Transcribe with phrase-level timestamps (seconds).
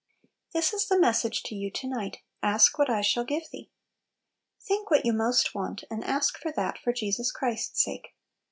[0.51, 3.69] This is the message to you to night, M Ask what I shall give thee."
[4.59, 8.15] Think what you most want, and ask for that, for Jesus Christ's sake.